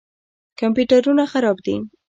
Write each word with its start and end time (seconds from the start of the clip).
کمپیوټرونه 0.59 1.23
خراب 1.31 1.57
دي. 1.65 1.75